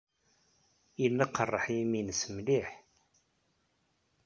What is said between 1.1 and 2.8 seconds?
yeqreḥ-it yimi-nnes mliḥ.